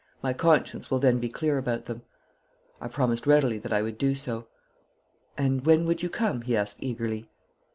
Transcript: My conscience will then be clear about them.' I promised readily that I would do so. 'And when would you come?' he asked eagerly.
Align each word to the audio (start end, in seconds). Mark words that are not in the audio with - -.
My 0.23 0.33
conscience 0.33 0.89
will 0.89 0.97
then 0.97 1.19
be 1.19 1.29
clear 1.29 1.59
about 1.59 1.85
them.' 1.85 2.01
I 2.81 2.87
promised 2.87 3.27
readily 3.27 3.59
that 3.59 3.71
I 3.71 3.83
would 3.83 3.99
do 3.99 4.15
so. 4.15 4.47
'And 5.37 5.63
when 5.63 5.85
would 5.85 6.01
you 6.01 6.09
come?' 6.09 6.41
he 6.41 6.57
asked 6.57 6.77
eagerly. 6.79 7.29